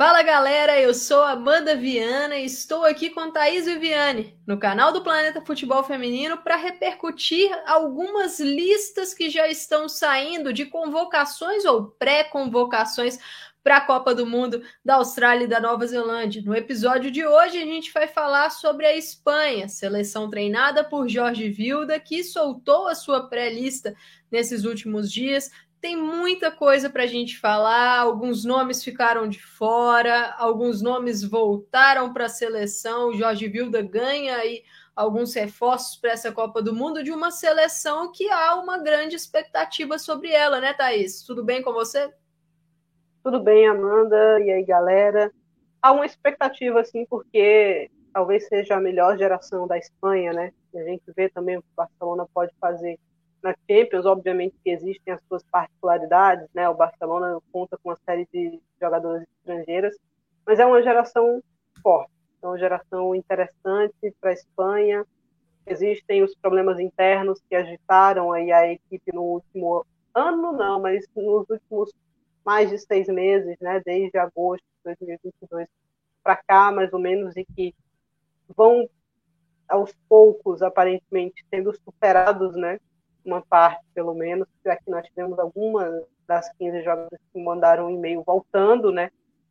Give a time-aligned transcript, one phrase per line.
[0.00, 5.02] Fala galera, eu sou Amanda Viana e estou aqui com Thaís Viviane no canal do
[5.02, 13.18] Planeta Futebol Feminino para repercutir algumas listas que já estão saindo de convocações ou pré-convocações
[13.62, 16.42] para a Copa do Mundo da Austrália e da Nova Zelândia.
[16.44, 21.50] No episódio de hoje, a gente vai falar sobre a Espanha, seleção treinada por Jorge
[21.50, 23.94] Vilda, que soltou a sua pré-lista
[24.30, 25.50] nesses últimos dias,
[25.80, 28.00] tem muita coisa para a gente falar.
[28.00, 33.08] Alguns nomes ficaram de fora, alguns nomes voltaram para a seleção.
[33.08, 34.62] O Jorge Vilda ganha aí
[34.94, 39.98] alguns reforços para essa Copa do Mundo de uma seleção que há uma grande expectativa
[39.98, 41.22] sobre ela, né, Thaís?
[41.22, 42.12] Tudo bem com você?
[43.22, 44.40] Tudo bem, Amanda.
[44.40, 45.32] E aí, galera?
[45.80, 50.52] Há uma expectativa, assim, porque talvez seja a melhor geração da Espanha, né?
[50.74, 52.98] A gente vê também o que o Barcelona pode fazer
[53.42, 56.68] na Champions, obviamente que existem as suas particularidades, né?
[56.68, 59.96] O Barcelona conta com uma série de jogadoras estrangeiras,
[60.46, 61.42] mas é uma geração
[61.82, 62.10] forte,
[62.42, 65.06] é uma geração interessante para a Espanha.
[65.66, 71.48] Existem os problemas internos que agitaram aí a equipe no último ano, não, mas nos
[71.48, 71.92] últimos
[72.44, 73.80] mais de seis meses, né?
[73.84, 75.68] Desde agosto de 2022
[76.22, 77.74] para cá, mais ou menos, e que
[78.56, 78.88] vão
[79.68, 82.80] aos poucos, aparentemente, sendo superados, né?
[83.24, 88.22] Uma parte, pelo menos, que nós tivemos algumas das 15 jogadoras que mandaram um e-mail
[88.22, 89.10] voltando, né?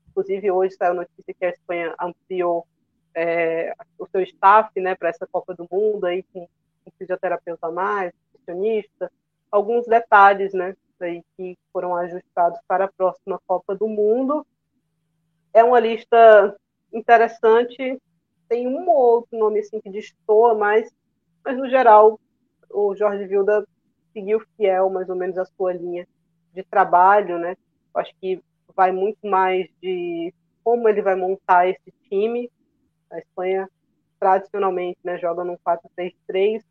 [0.10, 2.66] Inclusive, hoje saiu a notícia que a Espanha ampliou
[3.14, 7.72] é, o seu staff, né, para essa Copa do Mundo, aí com um fisioterapeuta a
[7.72, 9.12] mais, nutricionista,
[9.52, 14.46] alguns detalhes, né, aí que foram ajustados para a próxima Copa do Mundo.
[15.54, 16.56] É uma lista
[16.94, 18.02] interessante,
[18.48, 20.92] tem um ou outro nome assim que destoa, mas,
[21.44, 22.20] mas no geral
[22.72, 23.66] o Jorge Vilda
[24.14, 26.08] seguiu fiel, mais ou menos, a sua linha
[26.54, 27.56] de trabalho, né?
[27.96, 28.42] Acho que
[28.76, 32.50] vai muito mais de como ele vai montar esse time.
[33.12, 33.68] A Espanha,
[34.20, 36.64] tradicionalmente, né, joga num 4-3-3,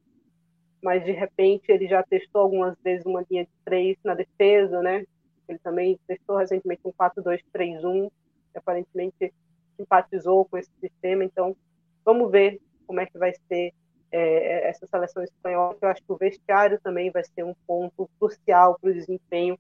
[0.83, 5.05] mas de repente ele já testou algumas vezes uma linha de três na defesa, né?
[5.49, 8.11] Ele também testou recentemente um 4-2-3-1,
[8.53, 9.33] que aparentemente
[9.77, 11.25] simpatizou com esse sistema.
[11.25, 11.57] Então,
[12.05, 13.73] vamos ver como é que vai ser
[14.11, 18.09] é, essa seleção espanhola, que eu acho que o vestiário também vai ser um ponto
[18.19, 19.59] crucial para o desempenho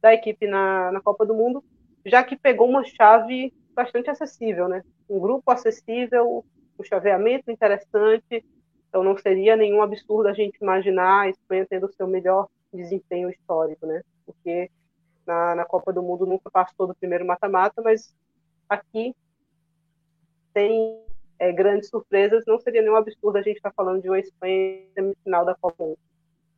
[0.00, 1.62] da equipe na, na Copa do Mundo,
[2.06, 4.82] já que pegou uma chave bastante acessível, né?
[5.08, 6.44] Um grupo acessível,
[6.78, 8.44] um chaveamento interessante,
[8.88, 13.28] então não seria nenhum absurdo a gente imaginar a Espanha tendo o seu melhor desempenho
[13.30, 14.02] histórico, né?
[14.24, 14.70] Porque
[15.26, 18.14] na, na Copa do Mundo nunca passou do primeiro mata-mata, mas
[18.68, 19.14] aqui
[20.52, 20.99] tem
[21.40, 24.82] é, grandes surpresas, não seria nenhum absurdo a gente estar tá falando de uma Espanha
[24.94, 25.96] semifinal da Copa 1.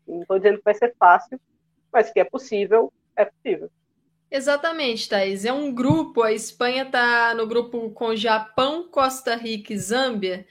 [0.09, 1.41] Não estou dizendo que vai ser fácil,
[1.93, 3.71] mas que é possível, é possível.
[4.28, 5.44] Exatamente, Thaís.
[5.44, 10.44] É um grupo, a Espanha está no grupo com Japão, Costa Rica e Zâmbia.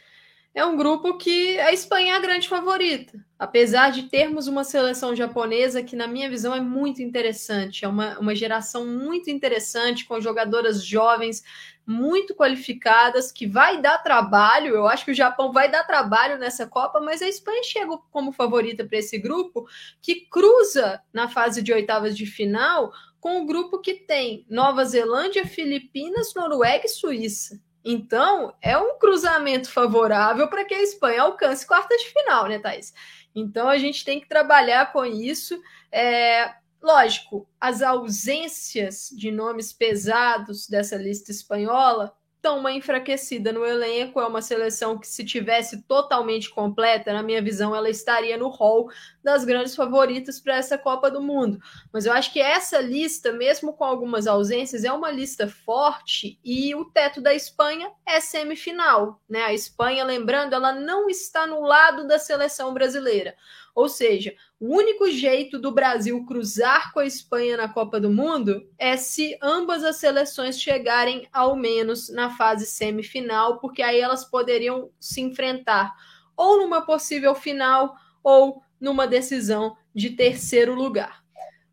[0.54, 3.18] É um grupo que a Espanha é a grande favorita.
[3.40, 7.86] Apesar de termos uma seleção japonesa que, na minha visão, é muito interessante.
[7.86, 11.42] É uma, uma geração muito interessante, com jogadoras jovens
[11.88, 14.76] muito qualificadas, que vai dar trabalho.
[14.76, 18.34] Eu acho que o Japão vai dar trabalho nessa Copa, mas a Espanha chega como
[18.34, 19.66] favorita para esse grupo,
[20.02, 22.92] que cruza na fase de oitavas de final
[23.22, 27.62] com o grupo que tem Nova Zelândia, Filipinas, Noruega e Suíça.
[27.84, 32.94] Então, é um cruzamento favorável para que a Espanha alcance quartas de final, né, Thais?
[33.34, 35.60] Então, a gente tem que trabalhar com isso.
[35.92, 44.20] É, Lógico, as ausências de nomes pesados dessa lista espanhola dão uma enfraquecida no elenco.
[44.20, 48.90] É uma seleção que, se tivesse totalmente completa, na minha visão, ela estaria no hall
[49.24, 51.60] das grandes favoritas para essa Copa do Mundo.
[51.94, 56.74] Mas eu acho que essa lista, mesmo com algumas ausências, é uma lista forte e
[56.74, 59.22] o teto da Espanha é semifinal.
[59.30, 59.44] Né?
[59.44, 63.36] A Espanha, lembrando, ela não está no lado da seleção brasileira.
[63.74, 68.68] Ou seja, o único jeito do Brasil cruzar com a Espanha na Copa do Mundo
[68.78, 74.90] é se ambas as seleções chegarem ao menos na fase semifinal, porque aí elas poderiam
[75.00, 75.94] se enfrentar
[76.36, 81.24] ou numa possível final ou numa decisão de terceiro lugar.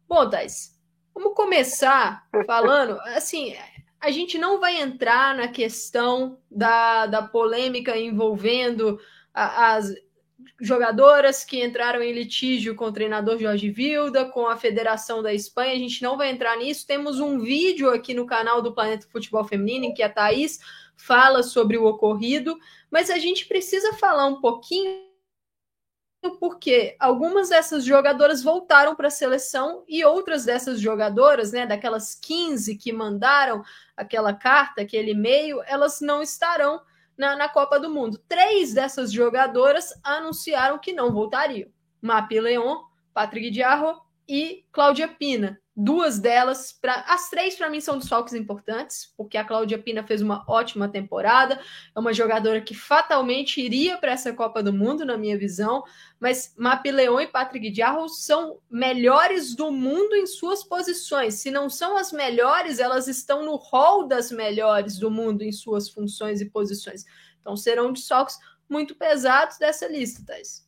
[0.06, 0.79] Bom, Thais,
[1.15, 3.55] vamos começar falando assim.
[4.00, 9.00] A gente não vai entrar na questão da, da polêmica envolvendo
[9.35, 9.93] as
[10.61, 15.73] jogadoras que entraram em litígio com o treinador Jorge Vilda, com a Federação da Espanha.
[15.73, 16.87] A gente não vai entrar nisso.
[16.87, 20.58] Temos um vídeo aqui no canal do Planeta Futebol Feminino em que a Thaís
[20.96, 22.58] fala sobre o ocorrido,
[22.90, 25.06] mas a gente precisa falar um pouquinho
[26.40, 32.76] porque algumas dessas jogadoras voltaram para a seleção e outras dessas jogadoras, né, daquelas 15
[32.76, 33.62] que mandaram
[33.96, 36.81] aquela carta, aquele e-mail, elas não estarão
[37.19, 38.23] na, na Copa do Mundo.
[38.29, 41.69] Três dessas jogadoras anunciaram que não voltariam:
[42.00, 45.61] Mapi Leon, Patrick Diarro e Cláudia Pina.
[45.81, 50.21] Duas delas, pra, as três para mim são desfalques importantes, porque a Cláudia Pina fez
[50.21, 51.61] uma ótima temporada,
[51.95, 55.85] é uma jogadora que fatalmente iria para essa Copa do Mundo, na minha visão,
[56.19, 61.35] mas Mapi Leon e Patrick Diarro são melhores do mundo em suas posições.
[61.35, 65.89] Se não são as melhores, elas estão no hall das melhores do mundo em suas
[65.89, 67.05] funções e posições.
[67.41, 68.37] Então serão desfalques
[68.69, 70.67] muito pesados dessa lista, Thais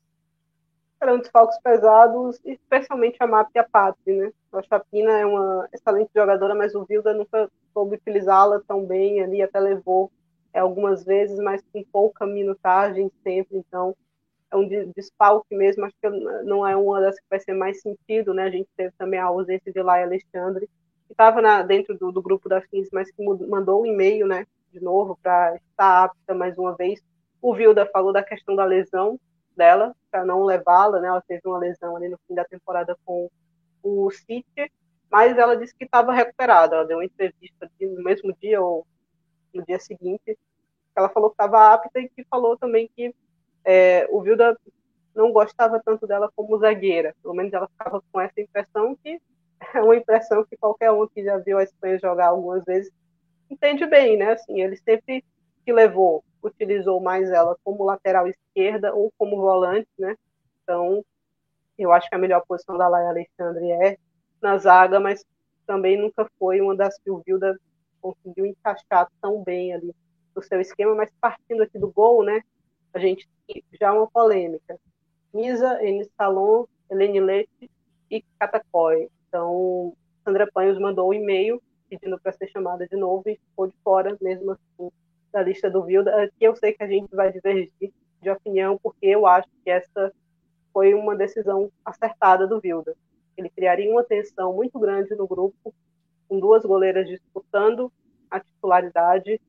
[1.01, 4.31] serão desfalques pesados, especialmente a Map e a Patri, né?
[4.53, 9.41] A Chapina é uma excelente jogadora, mas o Vilda nunca soube utilizá-la tão bem ali,
[9.41, 10.11] até levou
[10.53, 13.95] é, algumas vezes, mas com pouca minutagem sempre, então
[14.51, 14.67] é um
[14.97, 16.09] desfalque mesmo, acho que
[16.45, 18.45] não é uma das que vai ser mais sentido, né?
[18.45, 20.69] A gente teve também a ausência de Lai Alexandre,
[21.07, 24.83] que estava dentro do, do, grupo da FINS, mas que mandou um e-mail, né, de
[24.83, 27.01] novo, para estar apta mais uma vez.
[27.41, 29.19] O Vilda falou da questão da lesão,
[29.57, 31.09] dela para não levá-la, né?
[31.09, 33.31] Ela teve uma lesão ali no fim da temporada com
[33.83, 34.73] o City,
[35.11, 36.77] mas ela disse que estava recuperada.
[36.77, 38.87] Ela deu uma entrevista no mesmo dia ou
[39.53, 40.39] no dia seguinte.
[40.95, 43.15] Ela falou que estava apta e que falou também que
[43.65, 44.57] é, o Vilda
[45.15, 47.15] não gostava tanto dela como zagueira.
[47.23, 49.21] Pelo menos ela ficava com essa impressão que
[49.75, 52.93] é uma impressão que qualquer um que já viu a Espanha jogar algumas vezes
[53.51, 54.33] entende bem, né?
[54.33, 55.25] Assim, ele sempre
[55.65, 60.17] que levou utilizou mais ela como lateral esquerda ou como volante, né?
[60.63, 61.05] Então,
[61.83, 63.97] eu acho que a melhor posição da Laia Alexandre é
[64.41, 65.25] na zaga, mas
[65.67, 67.59] também nunca foi uma das que o Vilda
[68.01, 69.95] conseguiu encaixar tão bem ali
[70.35, 72.43] no seu esquema, mas partindo aqui do gol, né?
[72.93, 73.29] A gente
[73.81, 74.79] já uma polêmica.
[75.33, 77.71] Misa, Enis Salon, Helene Leite
[78.11, 79.09] e Catacói.
[79.29, 79.95] Então,
[80.25, 84.17] Sandra Panhos mandou um e-mail pedindo para ser chamada de novo e ficou de fora,
[84.21, 84.91] mesmo assim,
[85.33, 89.07] da lista do Vilda, que eu sei que a gente vai divergir de opinião, porque
[89.07, 90.13] eu acho que essa
[90.73, 92.95] foi uma decisão acertada do Vilda.
[93.37, 95.75] Ele criaria uma tensão muito grande no grupo,
[96.29, 97.93] com duas goleiras disputando
[98.31, 99.41] a titularidade,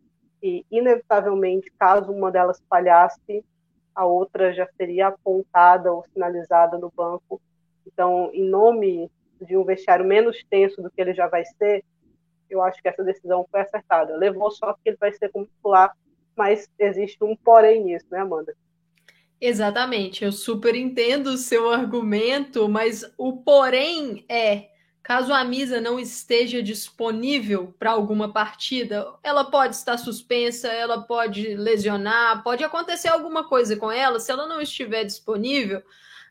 [0.41, 3.45] e, inevitavelmente, caso uma delas falhasse,
[3.93, 7.39] a outra já seria apontada ou sinalizada no banco.
[7.85, 11.83] Então, em nome de um vestiário menos tenso do que ele já vai ser,
[12.49, 14.15] eu acho que essa decisão foi acertada.
[14.15, 15.95] Levou só que ele vai ser como titular,
[16.35, 18.55] mas existe um porém nisso, né, Amanda?
[19.43, 24.69] Exatamente, eu super entendo o seu argumento, mas o porém é
[25.01, 31.55] caso a Misa não esteja disponível para alguma partida, ela pode estar suspensa, ela pode
[31.55, 34.19] lesionar, pode acontecer alguma coisa com ela.
[34.19, 35.81] Se ela não estiver disponível,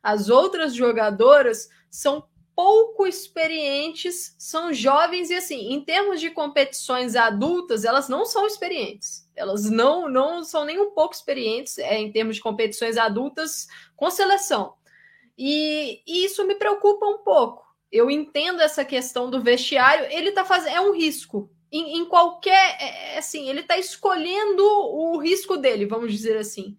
[0.01, 2.25] as outras jogadoras são
[2.55, 9.29] pouco experientes, são jovens e assim, em termos de competições adultas, elas não são experientes.
[9.41, 13.67] Elas não não são nem um pouco experientes é, em termos de competições adultas
[13.97, 14.75] com seleção.
[15.37, 17.65] E, e isso me preocupa um pouco.
[17.91, 21.51] Eu entendo essa questão do vestiário, ele tá fazendo é um risco.
[21.73, 26.77] Em, em qualquer, é, é assim, ele está escolhendo o risco dele, vamos dizer assim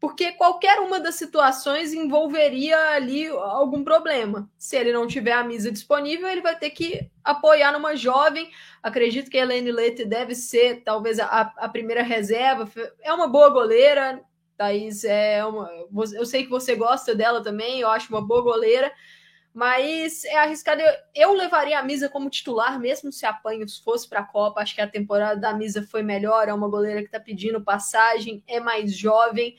[0.00, 4.50] porque qualquer uma das situações envolveria ali algum problema.
[4.56, 8.50] Se ele não tiver a misa disponível, ele vai ter que apoiar numa jovem.
[8.82, 12.66] Acredito que a Helene Leite deve ser talvez a, a primeira reserva.
[13.02, 14.22] É uma boa goleira,
[14.56, 15.04] Thaís.
[15.04, 15.70] É uma,
[16.14, 18.90] eu sei que você gosta dela também, eu acho uma boa goleira.
[19.52, 20.80] Mas é arriscado.
[21.14, 24.62] Eu levaria a Misa como titular, mesmo se a Panhos fosse para a Copa.
[24.62, 26.48] Acho que a temporada da Misa foi melhor.
[26.48, 29.58] É uma goleira que está pedindo passagem, é mais jovem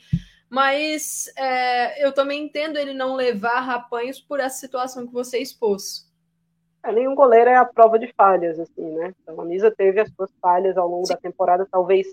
[0.51, 6.11] mas é, eu também entendo ele não levar rapanhos por essa situação que você expôs.
[6.83, 9.13] É, nenhum goleiro é a prova de falhas, assim, né?
[9.21, 11.13] Então, a Misa teve as suas falhas ao longo Sim.
[11.13, 12.05] da temporada, talvez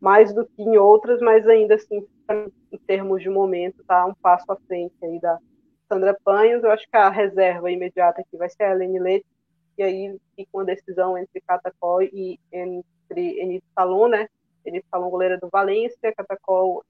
[0.00, 2.06] mais do que em outras, mas ainda assim,
[2.72, 5.38] em termos de momento, tá um passo à frente aí da
[5.86, 6.64] Sandra Panhos.
[6.64, 9.26] Eu acho que a reserva imediata aqui vai ser a Helene Leite,
[9.76, 14.26] e aí fica uma decisão entre Catacol e entre Enid Salon, né?
[14.64, 16.82] Enid Salon, goleira do Valência, Catacol,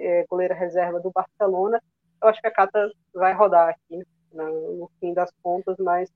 [0.00, 1.82] é, goleira reserva do Barcelona.
[2.22, 3.98] Eu acho que a Cata vai rodar aqui
[4.32, 6.10] né, no fim das contas, mas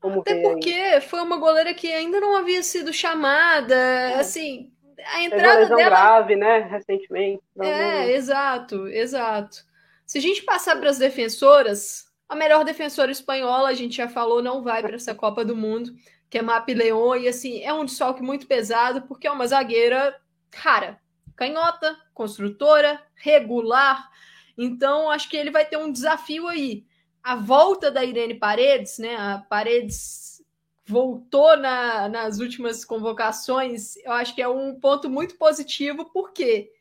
[0.00, 0.40] vamos Até ver.
[0.40, 1.00] Até porque aí.
[1.00, 4.14] foi uma goleira que ainda não havia sido chamada, é.
[4.14, 4.72] assim,
[5.06, 5.90] a entrada uma lesão dela...
[5.90, 7.42] grave, né, recentemente.
[7.54, 8.10] Não, é, não...
[8.10, 9.64] exato, exato.
[10.06, 14.42] Se a gente passar para as defensoras, a melhor defensora espanhola, a gente já falou,
[14.42, 15.92] não vai para essa Copa do Mundo,
[16.30, 20.14] que é Mapi Leon, e assim, é um desfalque muito pesado, porque é uma zagueira
[20.54, 20.98] rara,
[21.36, 24.10] canhota, construtora, regular.
[24.56, 26.84] Então, acho que ele vai ter um desafio aí.
[27.22, 29.14] A volta da Irene Paredes, né?
[29.14, 30.42] A Paredes
[30.84, 36.72] voltou na, nas últimas convocações, eu acho que é um ponto muito positivo, porque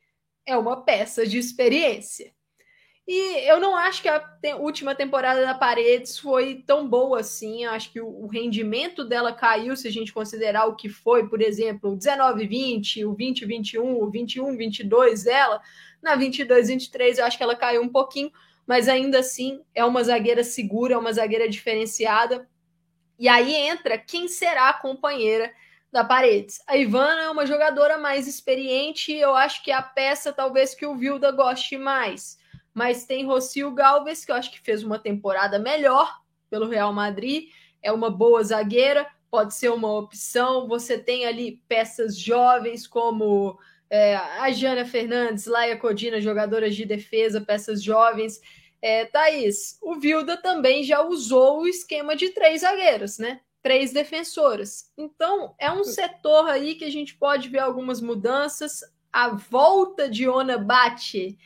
[0.45, 2.33] é uma peça de experiência.
[3.07, 7.63] E eu não acho que a te última temporada da Paredes foi tão boa assim.
[7.63, 11.25] Eu acho que o, o, rendimento dela caiu, se a gente considerar o que foi,
[11.29, 15.61] por exemplo, o 19-20, o 20-21, o 21-22 dela.
[16.03, 18.29] Na 22-23, eu acho que ela caiu um pouquinho,
[18.67, 22.45] mas ainda assim é uma zagueira segura, é uma zagueira diferenciada.
[23.17, 25.53] E aí entra quem será a companheira
[25.93, 26.61] da Paredes.
[26.67, 30.85] A Ivana é uma jogadora mais experiente, eu acho que é a peça talvez que
[30.85, 32.37] o Vilda goste mais
[32.77, 37.49] mas tem Rocio Galvez, que eu acho que fez uma temporada melhor pelo Real Madrid,
[37.81, 40.67] é uma boa zagueira, pode ser uma opção.
[40.67, 43.57] Você tem ali peças jovens como
[43.89, 48.39] é, a Jana Fernandes, Laia Codina, jogadoras de defesa, peças jovens.
[48.79, 53.41] É, Thaís, o Vilda também já usou o esquema de três zagueiros, né?
[53.63, 54.93] Três defensoras.
[54.95, 58.83] Então, é um setor aí que a gente pode ver algumas mudanças.
[59.11, 61.39] A volta de Ona Bate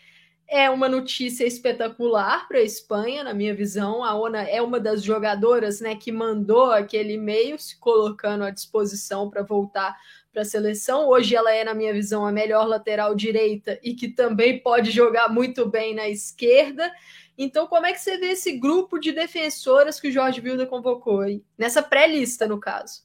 [0.52, 4.04] é uma notícia espetacular para a Espanha, na minha visão.
[4.04, 9.30] A Ona é uma das jogadoras né, que mandou aquele e-mail se colocando à disposição
[9.30, 9.98] para voltar
[10.30, 11.08] para a seleção.
[11.08, 15.30] Hoje ela é, na minha visão, a melhor lateral direita e que também pode jogar
[15.30, 16.92] muito bem na esquerda.
[17.38, 21.22] Então, como é que você vê esse grupo de defensoras que o Jorge Vilda convocou
[21.22, 21.42] aí?
[21.58, 23.04] Nessa pré-lista, no caso.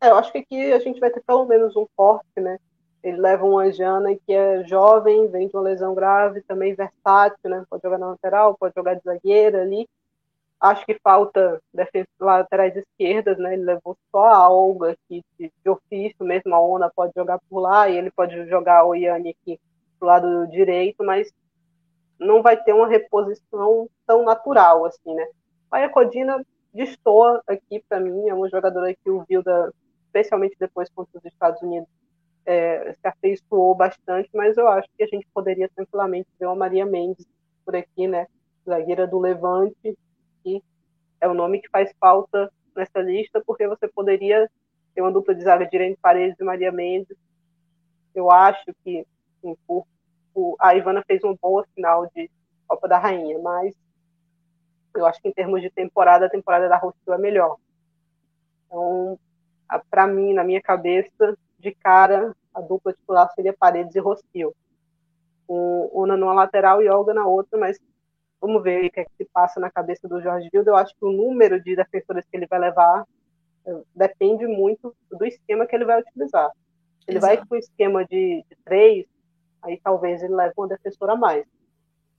[0.00, 2.58] É, eu acho que aqui a gente vai ter pelo menos um forte, né?
[3.04, 7.62] Ele leva uma Jana que é jovem, vem de uma lesão grave, também versátil, né?
[7.68, 9.86] Pode jogar na lateral, pode jogar de zagueira ali.
[10.58, 11.60] Acho que falta
[12.18, 13.52] laterais esquerdas, né?
[13.52, 17.60] Ele levou só a Olga aqui de, de, ofício, mesmo a Ona pode jogar por
[17.60, 19.60] lá e ele pode jogar o Yanni aqui
[19.98, 21.30] pro lado direito, mas
[22.18, 25.26] não vai ter uma reposição tão natural assim, né?
[25.70, 26.42] A Codina
[26.72, 29.74] destoa aqui para mim, é uma jogadora que o Vilda,
[30.06, 31.88] especialmente depois contra os Estados Unidos,
[32.46, 36.84] é, se afeiçoou bastante, mas eu acho que a gente poderia tranquilamente ver uma Maria
[36.84, 37.26] Mendes
[37.64, 38.26] por aqui, né?
[38.68, 39.96] Zagueira do Levante,
[40.42, 40.62] que
[41.20, 44.50] é o nome que faz falta nessa lista, porque você poderia
[44.94, 47.16] ter uma dupla de zaga Irene Paredes e Maria Mendes.
[48.14, 49.06] Eu acho que
[49.38, 49.86] assim, por,
[50.32, 52.30] por, a Ivana fez uma boa final de
[52.66, 53.74] Copa da Rainha, mas
[54.94, 57.56] eu acho que em termos de temporada, a temporada da Rocio é melhor.
[58.66, 59.18] Então,
[59.90, 64.54] para mim, na minha cabeça, de cara, a dupla titular seria Paredes e Rocio.
[65.46, 67.78] Com Una numa lateral e Olga na outra, mas
[68.40, 70.70] vamos ver o que, é que se passa na cabeça do Jorge Vilda.
[70.70, 73.04] Eu acho que o número de defensores que ele vai levar
[73.66, 76.50] é, depende muito do esquema que ele vai utilizar.
[77.06, 77.36] Ele Exato.
[77.36, 79.06] vai com o esquema de, de, três,
[79.62, 81.46] aí talvez ele leve uma defensora a mais.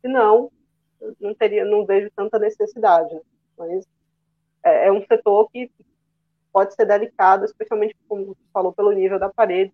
[0.01, 0.51] Se não,
[1.19, 3.19] não teria, não vejo tanta necessidade.
[3.57, 3.87] Mas
[4.63, 5.71] é, é um setor que
[6.55, 9.73] pode ser delicado, especialmente, como você falou, pelo nível da parede,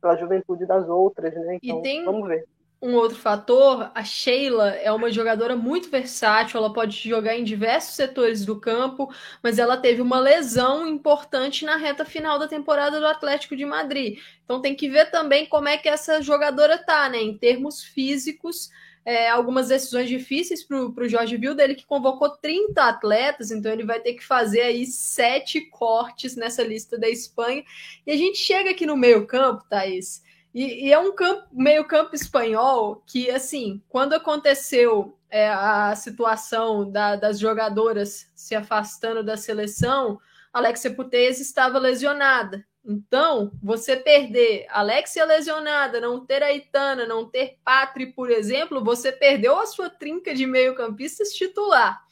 [0.00, 1.58] pela juventude das outras, né?
[1.62, 2.46] Então, e tem vamos ver.
[2.80, 7.96] Um outro fator, a Sheila é uma jogadora muito versátil, ela pode jogar em diversos
[7.96, 9.12] setores do campo,
[9.42, 14.18] mas ela teve uma lesão importante na reta final da temporada do Atlético de Madrid.
[14.42, 17.18] Então tem que ver também como é que essa jogadora tá, né?
[17.18, 18.70] Em termos físicos,
[19.04, 23.84] é, algumas decisões difíceis para o Jorge Vilda, ele que convocou 30 atletas, então ele
[23.84, 27.64] vai ter que fazer aí sete cortes nessa lista da Espanha.
[28.06, 30.22] E a gente chega aqui no meio campo, Thaís,
[30.54, 36.90] e, e é um campo, meio campo espanhol que, assim, quando aconteceu é, a situação
[36.90, 40.20] da, das jogadoras se afastando da seleção,
[40.52, 42.64] Alexia Putez estava lesionada.
[42.84, 49.12] Então, você perder Alexia lesionada, não ter a Itana, não ter Patri, por exemplo, você
[49.12, 52.04] perdeu a sua trinca de meio-campistas titular.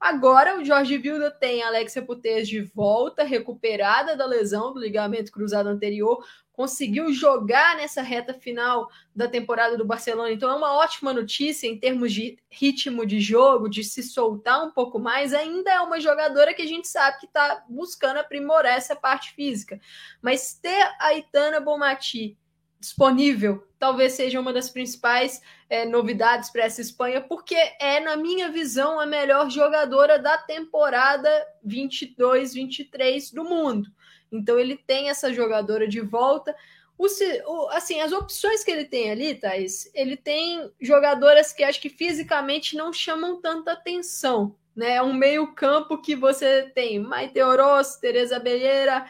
[0.00, 5.32] Agora o Jorge Vilda tem a Alexia Putez de volta, recuperada da lesão do ligamento
[5.32, 6.22] cruzado anterior,
[6.56, 10.32] conseguiu jogar nessa reta final da temporada do Barcelona.
[10.32, 14.70] Então é uma ótima notícia em termos de ritmo de jogo, de se soltar um
[14.70, 15.34] pouco mais.
[15.34, 19.78] Ainda é uma jogadora que a gente sabe que está buscando aprimorar essa parte física.
[20.22, 22.38] Mas ter a Itana Bomati
[22.80, 28.50] disponível talvez seja uma das principais é, novidades para essa Espanha, porque é, na minha
[28.50, 31.28] visão, a melhor jogadora da temporada
[31.66, 33.90] 22-23 do mundo.
[34.30, 36.54] Então ele tem essa jogadora de volta.
[36.98, 41.80] O, o, assim, as opções que ele tem ali, Thaís, ele tem jogadoras que acho
[41.80, 44.56] que fisicamente não chamam tanta atenção.
[44.74, 44.96] Né?
[44.96, 49.06] É um meio-campo que você tem Maite Oroz, Tereza Belleira,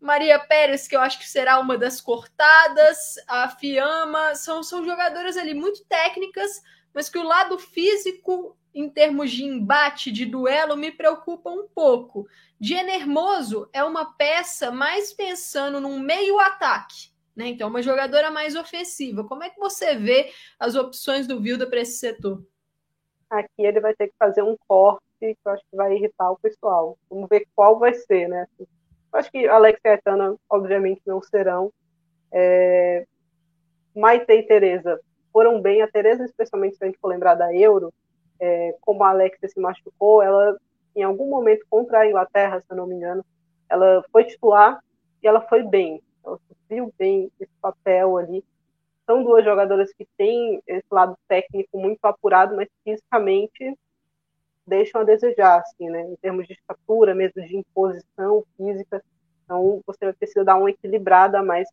[0.00, 5.36] Maria Pérez, que eu acho que será uma das cortadas, a Fiamma, são, são jogadoras
[5.36, 6.62] ali muito técnicas,
[6.94, 12.26] mas que o lado físico, em termos de embate, de duelo, me preocupa um pouco.
[12.60, 17.48] Hermoso é uma peça mais pensando num meio ataque, né?
[17.48, 19.24] Então, uma jogadora mais ofensiva.
[19.24, 22.44] Como é que você vê as opções do Vilda para esse setor?
[23.28, 26.38] Aqui ele vai ter que fazer um corte que eu acho que vai irritar o
[26.38, 26.98] pessoal.
[27.08, 28.46] Vamos ver qual vai ser, né?
[28.58, 28.66] Eu
[29.12, 31.72] acho que Alex e Aetana, obviamente, não serão.
[32.32, 33.06] É...
[33.94, 35.00] Maite e Tereza
[35.32, 35.82] foram bem.
[35.82, 37.92] A Tereza, especialmente se a gente for lembrar da Euro,
[38.40, 40.56] é, como a Alexia se machucou, ela,
[40.96, 43.24] em algum momento, contra a Inglaterra, se eu não me engano,
[43.68, 44.82] ela foi titular
[45.22, 46.02] e ela foi bem.
[46.24, 48.44] Ela cumpriu bem esse papel ali.
[49.06, 53.76] São duas jogadoras que têm esse lado técnico muito apurado, mas fisicamente
[54.66, 56.02] deixam a desejar, assim, né?
[56.02, 59.02] Em termos de estatura, mesmo de imposição física.
[59.44, 61.68] Então, você precisa dar uma equilibrada, mas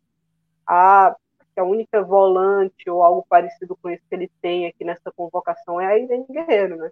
[0.66, 1.14] a
[1.58, 5.80] que a única volante ou algo parecido com isso que ele tem aqui nessa convocação
[5.80, 6.90] é a Irene Guerreiro, né?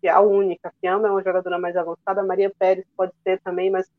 [0.00, 0.68] Que é a única.
[0.68, 3.90] A Fiamma é uma jogadora mais avançada, a Maria Pérez pode ser também, mas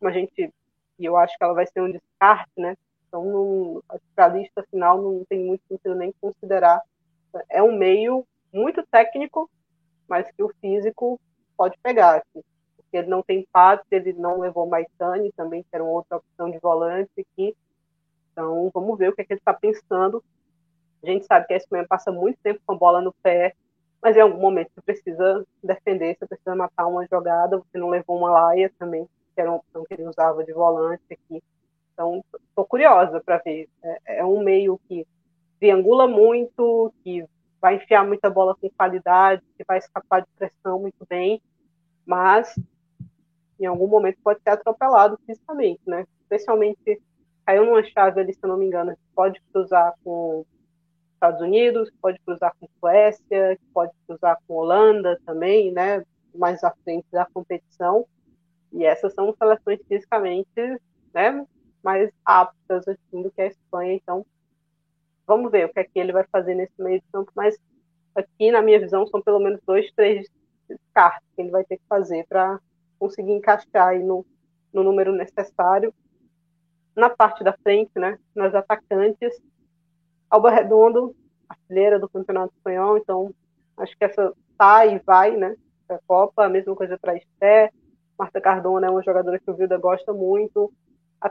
[0.00, 0.54] a gente,
[0.96, 2.76] e eu acho que ela vai ser um descarte, né?
[3.08, 3.82] Então, não,
[4.16, 6.80] a lista final não tem muito sentido nem considerar.
[7.48, 9.50] É um meio muito técnico,
[10.08, 11.18] mas que o físico
[11.56, 12.18] pode pegar.
[12.18, 12.44] Assim,
[12.76, 16.48] porque ele não tem passe, ele não levou Maitani também, que era uma outra opção
[16.48, 17.56] de volante aqui.
[18.36, 20.22] Então, vamos ver o que, é que ele está pensando.
[21.02, 23.54] A gente sabe que a Espanha passa muito tempo com a bola no pé,
[24.02, 27.56] mas em algum momento você precisa defender, você precisa matar uma jogada.
[27.56, 31.02] Você não levou uma laia também, que era uma opção que ele usava de volante
[31.10, 31.42] aqui.
[31.94, 33.70] Então, estou curiosa para ver.
[33.82, 35.06] É, é, um meio que
[35.58, 37.24] triangula muito, que
[37.58, 41.40] vai enfiar muita bola com qualidade, que vai escapar de pressão muito bem,
[42.04, 42.54] mas
[43.58, 46.06] em algum momento pode ser atropelado fisicamente, né?
[46.20, 47.00] Especialmente
[47.46, 50.44] caiu numa chave ali, se eu não me engano, que pode cruzar com
[51.14, 56.04] Estados Unidos, pode cruzar com Suécia, pode cruzar com Holanda também, né?
[56.34, 58.04] Mais à frente da competição.
[58.72, 60.48] E essas são seleções fisicamente,
[61.14, 61.46] né?
[61.82, 63.94] Mais aptas assim, do que a Espanha.
[63.94, 64.26] Então,
[65.24, 67.30] vamos ver o que é que ele vai fazer nesse meio de campo.
[67.34, 67.56] Mas
[68.14, 70.28] aqui, na minha visão, são pelo menos dois, três
[70.68, 72.58] descartes que ele vai ter que fazer para
[72.98, 74.26] conseguir encaixar aí no,
[74.72, 75.94] no número necessário
[76.96, 79.40] na parte da frente, né, nas atacantes,
[80.30, 81.14] Alba Redondo,
[81.48, 83.34] artilheira do Campeonato Espanhol, então
[83.76, 85.54] acho que essa tá e vai, né,
[85.88, 87.70] a Copa, a mesma coisa para Esté,
[88.18, 90.72] Marta Cardona é uma jogadora que o Vilda gosta muito,
[91.20, 91.30] a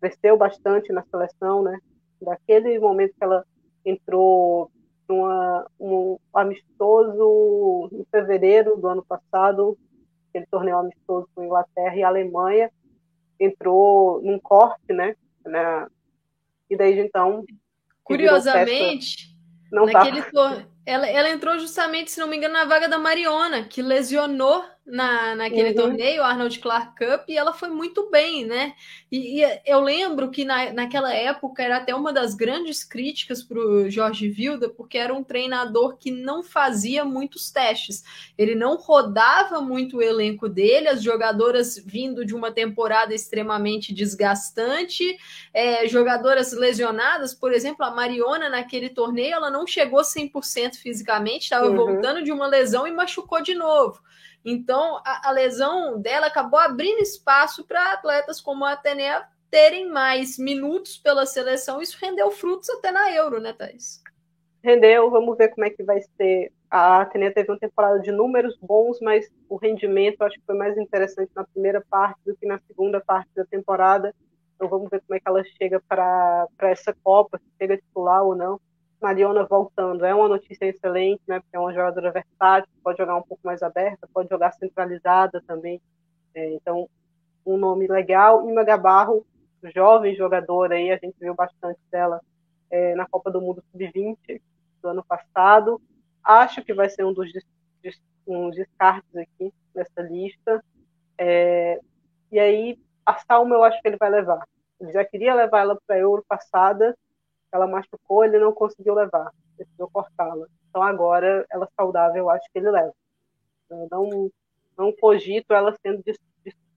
[0.00, 1.78] cresceu bastante na seleção, né,
[2.20, 3.44] daquele momento que ela
[3.84, 4.70] entrou
[5.08, 9.78] numa, um amistoso em fevereiro do ano passado,
[10.28, 12.70] aquele torneio amistoso com Inglaterra e Alemanha,
[13.38, 15.14] entrou num corte, né?
[15.44, 15.86] né?
[16.68, 17.44] E daí então.
[18.02, 19.36] Curiosamente,
[19.70, 20.64] não naquele tá.
[20.84, 25.34] ela, ela entrou justamente, se não me engano, na vaga da Mariona, que lesionou na,
[25.34, 25.74] naquele uhum.
[25.74, 28.74] torneio, Arnold Clark Cup, e ela foi muito bem, né?
[29.10, 33.58] E, e eu lembro que na, naquela época era até uma das grandes críticas para
[33.58, 38.04] o Jorge Vilda, porque era um treinador que não fazia muitos testes.
[38.38, 45.18] Ele não rodava muito o elenco dele, as jogadoras vindo de uma temporada extremamente desgastante,
[45.52, 51.68] é, jogadoras lesionadas, por exemplo, a Mariona naquele torneio, ela não chegou 100% fisicamente, estava
[51.68, 51.76] uhum.
[51.76, 54.00] voltando de uma lesão e machucou de novo.
[54.48, 60.38] Então, a, a lesão dela acabou abrindo espaço para atletas como a Atenea terem mais
[60.38, 61.82] minutos pela seleção.
[61.82, 64.00] Isso rendeu frutos até na Euro, né, Thais?
[64.62, 66.52] Rendeu, vamos ver como é que vai ser.
[66.70, 70.78] A Atenea teve uma temporada de números bons, mas o rendimento acho que foi mais
[70.78, 74.14] interessante na primeira parte do que na segunda parte da temporada.
[74.54, 78.36] Então vamos ver como é que ela chega para essa Copa, se chega titular ou
[78.36, 78.60] não.
[79.00, 81.40] Mariona voltando é uma notícia excelente, né?
[81.40, 85.80] Porque é uma jogadora versátil, pode jogar um pouco mais aberta, pode jogar centralizada também.
[86.34, 86.88] É, então,
[87.44, 88.48] um nome legal.
[88.48, 89.26] E Magabarro,
[89.74, 92.20] jovem jogadora aí, a gente viu bastante dela
[92.70, 94.40] é, na Copa do Mundo Sub-20
[94.82, 95.80] do ano passado.
[96.22, 97.30] Acho que vai ser um dos
[98.26, 100.62] um descartes aqui nessa lista.
[101.16, 101.80] É,
[102.30, 104.44] e aí, a Salma eu acho que ele vai levar.
[104.80, 106.96] Ele já queria levar ela para a Euro passada,
[107.56, 110.46] ela machucou, ele não conseguiu levar, precisou cortá-la.
[110.68, 112.92] Então agora ela saudável, eu acho que ele leva.
[113.70, 114.30] Eu não,
[114.76, 116.02] não cogito ela sendo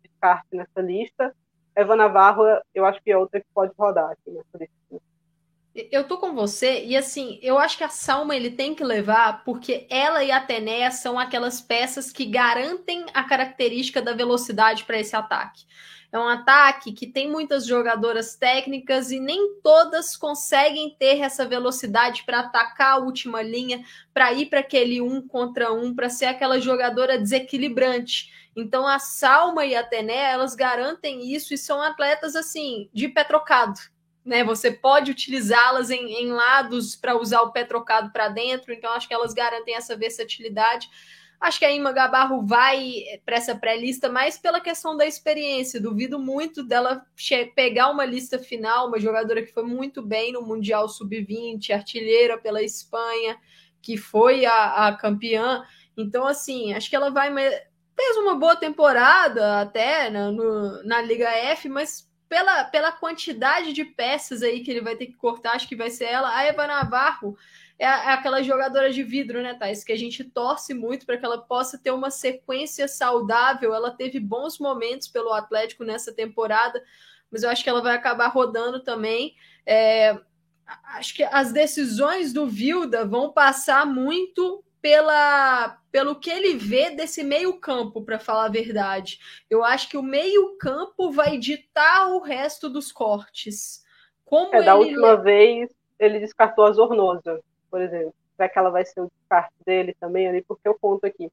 [0.01, 1.35] descarte nessa lista.
[1.75, 5.08] Eva Navarro, eu acho que é outra que pode rodar aqui nessa lista.
[5.91, 9.43] Eu tô com você e assim, eu acho que a Salma ele tem que levar
[9.43, 14.99] porque ela e a Atenéia são aquelas peças que garantem a característica da velocidade para
[14.99, 15.65] esse ataque.
[16.11, 22.23] É um ataque que tem muitas jogadoras técnicas e nem todas conseguem ter essa velocidade
[22.23, 26.59] para atacar a última linha, para ir para aquele um contra um, para ser aquela
[26.59, 28.33] jogadora desequilibrante.
[28.55, 33.23] Então a Salma e a Tené, elas garantem isso e são atletas assim, de pé
[33.23, 33.79] trocado.
[34.25, 38.91] Né, você pode utilizá-las em, em lados para usar o pé trocado para dentro, então
[38.91, 40.89] acho que elas garantem essa versatilidade.
[41.39, 45.79] Acho que a Ima Gabarro vai para essa pré-lista mais pela questão da experiência.
[45.79, 47.05] Duvido muito dela
[47.55, 52.61] pegar uma lista final, uma jogadora que foi muito bem no Mundial Sub-20, artilheira pela
[52.61, 53.37] Espanha,
[53.81, 55.63] que foi a, a campeã.
[55.95, 57.33] Então, assim, acho que ela vai.
[57.33, 63.83] Fez uma boa temporada até na, no, na Liga F, mas pela, pela quantidade de
[63.83, 66.33] peças aí que ele vai ter que cortar, acho que vai ser ela.
[66.33, 67.35] A Eva Navarro
[67.79, 69.83] é, é aquela jogadora de vidro, né, Thais?
[69.83, 73.73] Que a gente torce muito para que ela possa ter uma sequência saudável.
[73.73, 76.83] Ela teve bons momentos pelo Atlético nessa temporada,
[77.31, 79.35] mas eu acho que ela vai acabar rodando também.
[79.65, 80.15] É,
[80.95, 87.23] acho que as decisões do Vilda vão passar muito pela pelo que ele vê desse
[87.23, 89.19] meio campo, para falar a verdade.
[89.49, 93.83] Eu acho que o meio campo vai ditar o resto dos cortes.
[94.23, 98.13] Como é, da última vez ele descartou a Zornosa por exemplo.
[98.35, 100.41] Será que ela vai ser o descarte dele também ali?
[100.41, 101.31] Porque eu conto aqui.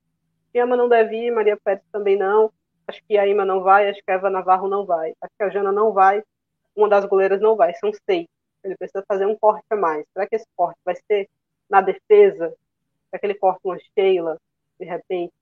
[0.52, 2.52] Fiamma não deve ir, Maria Pérez também não.
[2.86, 5.12] Acho que a Ima não vai, acho que a Eva Navarro não vai.
[5.20, 6.22] Acho que a Jana não vai,
[6.74, 7.74] uma das goleiras não vai.
[7.74, 8.26] São seis.
[8.62, 10.04] Ele precisa fazer um corte a mais.
[10.12, 11.28] Será que esse corte vai ser
[11.68, 12.54] na defesa?
[13.10, 14.38] Será que ele corta uma Sheila,
[14.78, 15.32] de repente,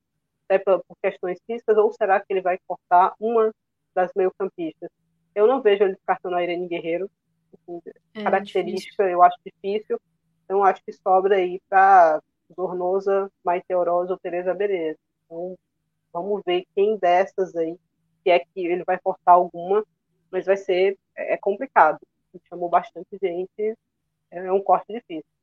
[0.45, 1.77] até por, questões físicas?
[1.77, 3.53] Ou será que ele vai cortar uma
[3.95, 4.91] das meio-campistas?
[5.35, 7.11] Eu não vejo ele descartando a Irene Guerreiro.
[7.53, 7.81] Assim,
[8.15, 10.01] é, característica, eu acho difícil.
[10.45, 12.21] Então, acho que sobra aí para
[12.55, 14.99] Zornosa, Maite Orosa ou Tereza Bereza.
[15.25, 15.57] Então,
[16.13, 17.77] vamos ver quem dessas aí,
[18.23, 19.85] se é que ele vai cortar alguma,
[20.31, 21.99] mas vai ser é, é complicado.
[22.49, 23.77] Chamou bastante gente,
[24.31, 25.34] é um corte difícil.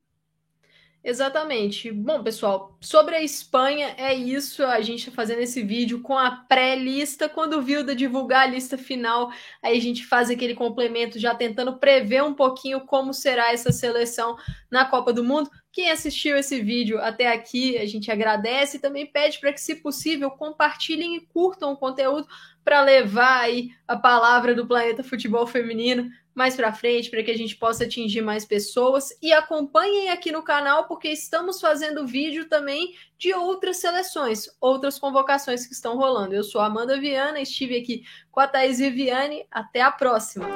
[1.04, 1.92] Exatamente.
[1.92, 4.64] Bom, pessoal, sobre a Espanha, é isso.
[4.64, 7.28] A gente está fazendo esse vídeo com a pré-lista.
[7.28, 9.32] Quando o Vilda divulgar a lista final,
[9.64, 14.38] aí a gente faz aquele complemento já tentando prever um pouquinho como será essa seleção
[14.70, 15.50] na Copa do Mundo.
[15.74, 19.78] Quem assistiu esse vídeo até aqui, a gente agradece e também pede para que, se
[19.78, 22.28] possível, compartilhem e curtam o conteúdo
[22.64, 27.38] para levar aí a palavra do Planeta Futebol Feminino mais para frente, para que a
[27.38, 29.10] gente possa atingir mais pessoas.
[29.22, 35.66] E acompanhem aqui no canal, porque estamos fazendo vídeo também de outras seleções, outras convocações
[35.66, 36.34] que estão rolando.
[36.34, 39.46] Eu sou Amanda Viana, estive aqui com a Thaís Viviane.
[39.52, 40.48] Até a próxima!